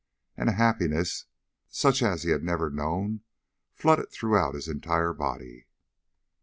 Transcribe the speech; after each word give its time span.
And 0.35 0.49
a 0.49 0.53
happiness 0.53 1.25
such 1.69 2.01
as 2.01 2.23
he 2.23 2.31
had 2.31 2.43
never 2.43 2.71
known 2.71 3.21
flooded 3.75 4.09
throughout 4.11 4.55
his 4.55 4.67
entire 4.67 5.13
body. 5.13 5.67